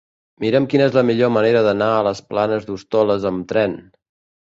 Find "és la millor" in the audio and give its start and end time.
0.91-1.29